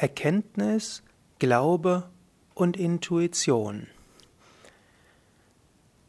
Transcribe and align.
Erkenntnis, 0.00 1.02
Glaube 1.40 2.08
und 2.54 2.76
Intuition. 2.76 3.88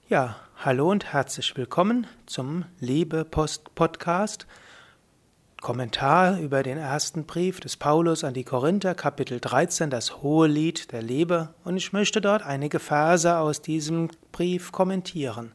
Ja, 0.07 0.35
hallo 0.57 0.91
und 0.91 1.11
herzlich 1.11 1.57
willkommen 1.57 2.05
zum 2.27 2.65
Liebe 2.79 3.25
Post 3.25 3.73
Podcast. 3.73 4.45
Kommentar 5.59 6.39
über 6.39 6.61
den 6.61 6.77
ersten 6.77 7.25
Brief 7.25 7.61
des 7.61 7.77
Paulus 7.77 8.23
an 8.23 8.35
die 8.35 8.43
Korinther, 8.43 8.93
Kapitel 8.93 9.39
13, 9.39 9.89
das 9.89 10.21
hohe 10.21 10.47
Lied 10.47 10.91
der 10.91 11.01
Liebe. 11.01 11.55
Und 11.63 11.75
ich 11.75 11.91
möchte 11.91 12.21
dort 12.21 12.43
einige 12.43 12.77
Verse 12.77 13.39
aus 13.39 13.63
diesem 13.63 14.11
Brief 14.31 14.71
kommentieren. 14.71 15.53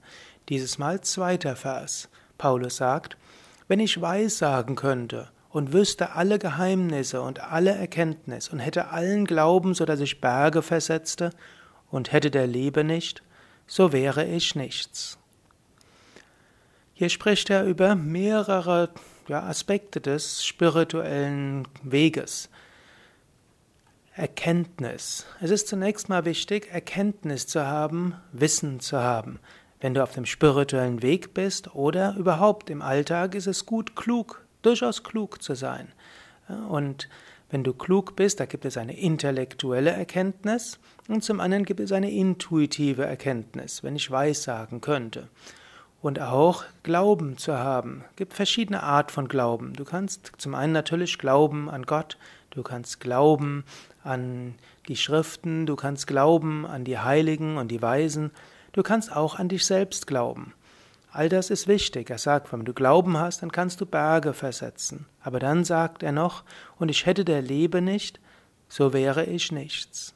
Dieses 0.49 0.77
Mal 0.77 1.03
zweiter 1.03 1.55
Vers. 1.55 2.09
Paulus 2.37 2.79
sagt, 2.79 3.17
wenn 3.69 3.79
ich 3.79 4.01
weissagen 4.01 4.75
könnte 4.75 5.29
und 5.55 5.73
wüsste 5.73 6.17
alle 6.17 6.41
Geheimnisse 6.41 7.23
und 7.23 7.39
alle 7.39 7.71
Erkenntnis 7.71 8.49
und 8.49 8.59
hätte 8.59 8.89
allen 8.89 9.25
Glauben, 9.25 9.73
so 9.73 9.85
dass 9.85 10.01
ich 10.01 10.21
Berge 10.21 10.63
versetzte, 10.63 11.31
und 11.93 12.11
hätte 12.11 12.33
der 12.33 12.49
Liebe 12.49 12.83
nicht, 12.83 13.23
so 13.69 13.93
wäre 13.93 14.25
ich 14.25 14.57
nichts. 14.57 15.17
Hier 16.93 17.09
spricht 17.09 17.51
er 17.51 17.67
über 17.67 17.95
mehrere 17.95 18.91
ja, 19.29 19.45
Aspekte 19.45 20.01
des 20.01 20.45
spirituellen 20.45 21.69
Weges. 21.85 22.51
Erkenntnis. 24.17 25.25
Es 25.41 25.53
ist 25.53 25.69
zunächst 25.69 26.09
mal 26.09 26.25
wichtig, 26.25 26.69
Erkenntnis 26.73 27.47
zu 27.47 27.65
haben, 27.65 28.17
Wissen 28.33 28.81
zu 28.81 28.99
haben. 28.99 29.39
Wenn 29.81 29.95
du 29.95 30.03
auf 30.03 30.11
dem 30.11 30.27
spirituellen 30.27 31.01
Weg 31.01 31.33
bist 31.33 31.77
oder 31.77 32.17
überhaupt 32.17 32.71
im 32.71 32.83
Alltag, 32.83 33.37
ist 33.37 33.47
es 33.47 33.67
gut, 33.67 33.95
klug 33.95 34.44
durchaus 34.67 35.03
klug 35.03 35.43
zu 35.43 35.55
sein. 35.55 35.89
Und 36.69 37.09
wenn 37.51 37.65
du 37.65 37.73
klug 37.73 38.17
bist, 38.17 38.41
da 38.41 38.47
gibt 38.47 38.65
es 38.65 38.77
eine 38.77 38.99
intellektuelle 38.99 39.91
Erkenntnis 39.91 40.79
und 41.09 41.23
zum 41.23 41.41
anderen 41.41 41.65
gibt 41.65 41.81
es 41.81 41.93
eine 41.93 42.11
intuitive 42.11 43.05
Erkenntnis, 43.05 43.83
wenn 43.83 43.97
ich 43.97 44.11
weiß 44.11 44.43
sagen 44.43 44.81
könnte. 44.81 45.29
Und 46.03 46.21
auch 46.21 46.65
Glauben 46.83 47.39
zu 47.39 47.57
haben. 47.57 48.05
Es 48.11 48.17
gibt 48.17 48.35
verschiedene 48.35 48.83
Art 48.83 49.11
von 49.11 49.27
Glauben. 49.27 49.73
Du 49.73 49.85
kannst 49.85 50.33
zum 50.37 50.55
einen 50.55 50.73
natürlich 50.73 51.17
glauben 51.17 51.71
an 51.71 51.85
Gott, 51.85 52.19
du 52.51 52.63
kannst 52.63 53.01
glauben 53.01 53.65
an 54.03 54.55
die 54.89 54.97
Schriften, 54.97 55.65
du 55.65 55.77
kannst 55.77 56.07
glauben 56.07 56.67
an 56.67 56.85
die 56.85 56.99
Heiligen 56.99 57.57
und 57.57 57.69
die 57.69 57.81
Weisen, 57.81 58.33
du 58.73 58.83
kannst 58.83 59.15
auch 59.15 59.39
an 59.39 59.49
dich 59.49 59.65
selbst 59.65 60.07
glauben. 60.07 60.53
All 61.15 61.29
das 61.29 61.49
ist 61.49 61.69
wichtig. 61.69 62.11
Er 62.11 62.19
sagt, 62.19 62.53
wenn 62.53 62.65
du 62.65 62.75
Glauben 62.75 63.17
hast, 63.17 63.43
dann 63.43 63.53
kannst 63.53 63.81
du 63.81 63.87
Berge 63.87 64.35
versetzen. 64.35 65.07
Aber 65.23 65.39
dann 65.39 65.63
sagt 65.63 66.03
er 66.03 66.11
noch, 66.11 66.43
und 66.77 66.89
ich 66.89 67.07
hätte 67.07 67.25
der 67.25 67.41
Liebe 67.41 67.81
nicht, 67.81 68.19
so 68.69 68.93
wäre 68.93 69.25
ich 69.25 69.53
nichts. 69.53 70.13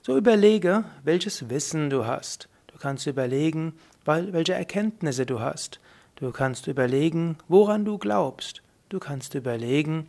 So 0.00 0.16
überlege, 0.16 0.84
welches 1.04 1.50
Wissen 1.50 1.90
du 1.90 2.06
hast. 2.06 2.48
Du 2.68 2.78
kannst 2.78 3.06
überlegen, 3.06 3.74
welche 4.06 4.54
Erkenntnisse 4.54 5.26
du 5.26 5.38
hast. 5.38 5.80
Du 6.16 6.30
kannst 6.32 6.66
überlegen, 6.66 7.36
woran 7.48 7.84
du 7.84 7.98
glaubst. 7.98 8.62
Du 8.88 8.98
kannst 8.98 9.34
überlegen, 9.34 10.06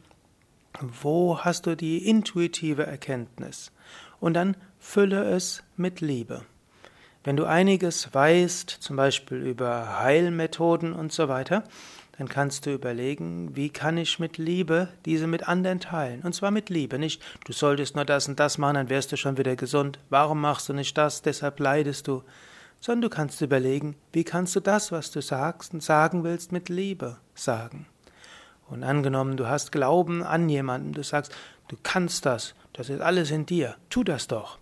wo 1.01 1.39
hast 1.39 1.65
du 1.65 1.75
die 1.75 2.07
intuitive 2.07 2.85
Erkenntnis. 2.85 3.73
Und 4.21 4.35
dann 4.35 4.55
fülle 4.79 5.21
es 5.31 5.63
mit 5.75 5.99
Liebe. 5.99 6.45
Wenn 7.23 7.35
du 7.35 7.45
einiges 7.45 8.13
weißt, 8.13 8.69
zum 8.69 8.95
Beispiel 8.95 9.39
über 9.39 9.99
Heilmethoden 9.99 10.93
und 10.93 11.11
so 11.11 11.27
weiter, 11.27 11.63
dann 12.17 12.29
kannst 12.29 12.65
du 12.65 12.73
überlegen, 12.73 13.55
wie 13.55 13.69
kann 13.69 13.97
ich 13.97 14.19
mit 14.19 14.37
Liebe 14.37 14.89
diese 15.05 15.27
mit 15.27 15.47
anderen 15.47 15.79
teilen? 15.79 16.21
Und 16.21 16.33
zwar 16.33 16.51
mit 16.51 16.69
Liebe, 16.69 16.97
nicht 16.97 17.21
du 17.45 17.53
solltest 17.53 17.95
nur 17.95 18.05
das 18.05 18.27
und 18.27 18.39
das 18.39 18.57
machen, 18.57 18.75
dann 18.75 18.89
wärst 18.89 19.11
du 19.11 19.17
schon 19.17 19.37
wieder 19.37 19.55
gesund. 19.55 19.99
Warum 20.09 20.41
machst 20.41 20.69
du 20.69 20.73
nicht 20.73 20.97
das? 20.97 21.21
Deshalb 21.21 21.59
leidest 21.59 22.07
du. 22.07 22.23
Sondern 22.81 23.01
du 23.03 23.09
kannst 23.09 23.41
überlegen, 23.41 23.95
wie 24.13 24.23
kannst 24.23 24.55
du 24.55 24.61
das, 24.61 24.91
was 24.91 25.11
du 25.11 25.21
sagst 25.21 25.73
und 25.73 25.83
sagen 25.83 26.23
willst, 26.23 26.53
mit 26.53 26.69
Liebe 26.69 27.17
sagen. 27.35 27.85
Und 28.69 28.83
angenommen, 28.83 29.35
du 29.35 29.47
hast 29.47 29.71
Glauben 29.71 30.23
an 30.23 30.47
jemanden, 30.47 30.93
du 30.93 31.03
sagst, 31.03 31.35
du 31.67 31.75
kannst 31.83 32.25
das, 32.25 32.53
das 32.71 32.89
ist 32.89 33.01
alles 33.01 33.31
in 33.31 33.45
dir, 33.45 33.75
tu 33.89 34.03
das 34.03 34.27
doch. 34.27 34.57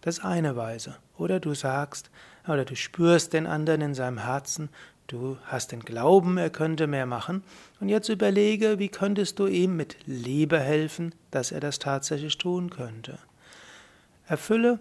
Das 0.00 0.18
ist 0.18 0.24
eine 0.24 0.56
Weise. 0.56 0.96
Oder 1.18 1.40
du 1.40 1.54
sagst, 1.54 2.10
oder 2.46 2.64
du 2.64 2.76
spürst 2.76 3.32
den 3.32 3.46
anderen 3.46 3.80
in 3.80 3.94
seinem 3.94 4.18
Herzen, 4.18 4.68
du 5.06 5.36
hast 5.44 5.72
den 5.72 5.80
Glauben, 5.80 6.36
er 6.38 6.50
könnte 6.50 6.86
mehr 6.86 7.06
machen. 7.06 7.42
Und 7.80 7.88
jetzt 7.88 8.08
überlege, 8.08 8.78
wie 8.78 8.88
könntest 8.88 9.38
du 9.38 9.46
ihm 9.46 9.76
mit 9.76 9.96
Liebe 10.06 10.60
helfen, 10.60 11.14
dass 11.30 11.52
er 11.52 11.60
das 11.60 11.78
tatsächlich 11.78 12.38
tun 12.38 12.70
könnte. 12.70 13.18
Erfülle 14.28 14.80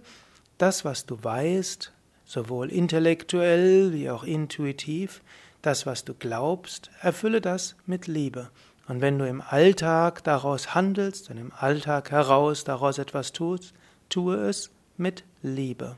das, 0.57 0.85
was 0.85 1.05
du 1.05 1.23
weißt, 1.23 1.91
sowohl 2.25 2.71
intellektuell 2.71 3.93
wie 3.93 4.09
auch 4.09 4.23
intuitiv, 4.23 5.21
das, 5.61 5.85
was 5.85 6.05
du 6.05 6.13
glaubst, 6.13 6.91
erfülle 7.01 7.41
das 7.41 7.75
mit 7.85 8.07
Liebe. 8.07 8.49
Und 8.87 9.01
wenn 9.01 9.17
du 9.17 9.27
im 9.27 9.41
Alltag 9.41 10.23
daraus 10.23 10.75
handelst 10.75 11.29
und 11.29 11.37
im 11.37 11.51
Alltag 11.57 12.11
heraus 12.11 12.63
daraus 12.63 12.99
etwas 12.99 13.31
tust, 13.31 13.73
tue 14.09 14.35
es 14.35 14.69
mit 14.97 15.23
Liebe. 15.41 15.95